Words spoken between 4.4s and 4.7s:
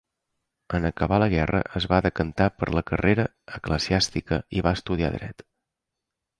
i